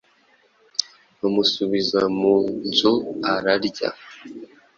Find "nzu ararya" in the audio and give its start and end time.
2.67-3.89